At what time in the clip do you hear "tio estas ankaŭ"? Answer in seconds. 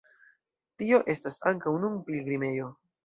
0.81-1.75